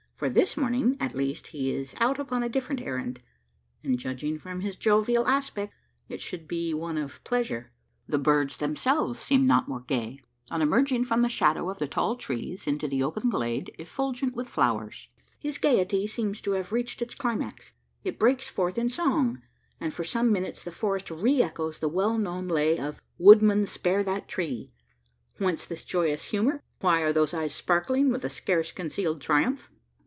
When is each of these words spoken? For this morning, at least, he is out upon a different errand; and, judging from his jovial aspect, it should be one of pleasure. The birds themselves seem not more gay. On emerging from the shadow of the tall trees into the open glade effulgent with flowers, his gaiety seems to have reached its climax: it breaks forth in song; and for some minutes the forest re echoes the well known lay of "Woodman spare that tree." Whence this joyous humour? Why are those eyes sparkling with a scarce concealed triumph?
For 0.21 0.29
this 0.29 0.55
morning, 0.55 0.97
at 0.99 1.15
least, 1.15 1.47
he 1.47 1.73
is 1.73 1.95
out 1.97 2.19
upon 2.19 2.43
a 2.43 2.47
different 2.47 2.79
errand; 2.79 3.21
and, 3.83 3.97
judging 3.97 4.37
from 4.37 4.61
his 4.61 4.75
jovial 4.75 5.25
aspect, 5.27 5.73
it 6.07 6.21
should 6.21 6.47
be 6.47 6.75
one 6.75 6.99
of 6.99 7.23
pleasure. 7.23 7.71
The 8.07 8.19
birds 8.19 8.57
themselves 8.57 9.17
seem 9.19 9.47
not 9.47 9.67
more 9.67 9.79
gay. 9.79 10.19
On 10.51 10.61
emerging 10.61 11.05
from 11.05 11.23
the 11.23 11.27
shadow 11.27 11.71
of 11.71 11.79
the 11.79 11.87
tall 11.87 12.15
trees 12.17 12.67
into 12.67 12.87
the 12.87 13.01
open 13.01 13.31
glade 13.31 13.73
effulgent 13.79 14.35
with 14.35 14.47
flowers, 14.47 15.09
his 15.39 15.57
gaiety 15.57 16.05
seems 16.05 16.39
to 16.41 16.51
have 16.51 16.71
reached 16.71 17.01
its 17.01 17.15
climax: 17.15 17.73
it 18.03 18.19
breaks 18.19 18.47
forth 18.47 18.77
in 18.77 18.89
song; 18.89 19.41
and 19.79 19.91
for 19.91 20.03
some 20.03 20.31
minutes 20.31 20.61
the 20.63 20.71
forest 20.71 21.09
re 21.09 21.41
echoes 21.41 21.79
the 21.79 21.89
well 21.89 22.19
known 22.19 22.47
lay 22.47 22.77
of 22.77 23.01
"Woodman 23.17 23.65
spare 23.65 24.03
that 24.03 24.27
tree." 24.27 24.71
Whence 25.39 25.65
this 25.65 25.83
joyous 25.83 26.25
humour? 26.25 26.61
Why 26.79 27.01
are 27.01 27.11
those 27.11 27.33
eyes 27.33 27.55
sparkling 27.55 28.11
with 28.11 28.23
a 28.23 28.29
scarce 28.29 28.71
concealed 28.71 29.19
triumph? 29.19 29.71